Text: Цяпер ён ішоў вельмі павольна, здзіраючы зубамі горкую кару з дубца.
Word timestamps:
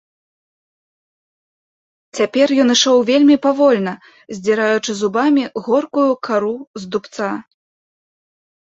Цяпер 2.21 2.47
ён 2.63 2.69
ішоў 2.75 2.97
вельмі 3.11 3.35
павольна, 3.45 3.93
здзіраючы 4.41 4.91
зубамі 5.05 5.43
горкую 5.69 6.11
кару 6.33 6.55
з 6.83 6.95
дубца. 6.95 7.29